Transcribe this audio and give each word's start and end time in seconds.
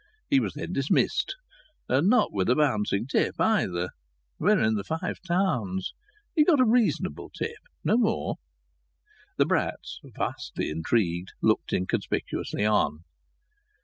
He 0.31 0.39
was 0.39 0.55
then 0.55 0.73
dismissed, 0.73 1.35
and 1.87 2.09
not 2.09 2.33
with 2.33 2.49
a 2.49 2.55
bouncing 2.55 3.05
tip 3.05 3.39
either. 3.39 3.89
We 4.39 4.51
are 4.53 4.59
in 4.59 4.73
the 4.73 4.83
Five 4.83 5.21
Towns. 5.27 5.93
He 6.35 6.43
got 6.43 6.59
a 6.59 6.65
reasonable 6.65 7.29
tip, 7.29 7.59
no 7.83 7.97
more. 7.99 8.37
The 9.37 9.45
Bratts, 9.45 9.99
vastly 10.03 10.71
intrigued, 10.71 11.33
looked 11.43 11.71
inconspicuously 11.71 12.65
on. 12.65 13.03